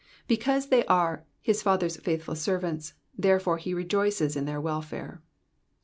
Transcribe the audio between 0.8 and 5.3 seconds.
are his Father's servants, therefore he rejoices in their welfare.